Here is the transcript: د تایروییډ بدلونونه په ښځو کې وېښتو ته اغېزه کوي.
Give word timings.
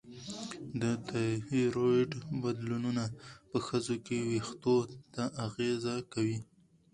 د 0.81 0.83
تایروییډ 1.09 2.11
بدلونونه 2.43 3.03
په 3.49 3.57
ښځو 3.67 3.95
کې 4.05 4.17
وېښتو 4.29 4.75
ته 5.13 5.23
اغېزه 5.45 5.95
کوي. 6.13 6.39